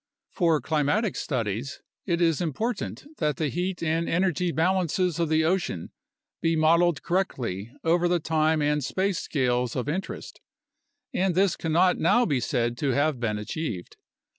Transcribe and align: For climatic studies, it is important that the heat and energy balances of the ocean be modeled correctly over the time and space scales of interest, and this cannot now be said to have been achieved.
For 0.31 0.59
climatic 0.61 1.15
studies, 1.15 1.79
it 2.07 2.21
is 2.21 2.41
important 2.41 3.05
that 3.19 3.37
the 3.37 3.49
heat 3.49 3.83
and 3.83 4.09
energy 4.09 4.51
balances 4.51 5.19
of 5.19 5.29
the 5.29 5.45
ocean 5.45 5.91
be 6.41 6.55
modeled 6.55 7.03
correctly 7.03 7.71
over 7.83 8.07
the 8.07 8.19
time 8.19 8.63
and 8.63 8.83
space 8.83 9.19
scales 9.19 9.75
of 9.75 9.87
interest, 9.87 10.41
and 11.13 11.35
this 11.35 11.55
cannot 11.55 11.99
now 11.99 12.25
be 12.25 12.39
said 12.39 12.79
to 12.79 12.93
have 12.93 13.19
been 13.19 13.37
achieved. 13.37 13.95